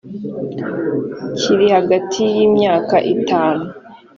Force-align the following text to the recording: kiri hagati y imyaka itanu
kiri 1.39 1.65
hagati 1.75 2.21
y 2.35 2.37
imyaka 2.47 2.95
itanu 3.13 3.65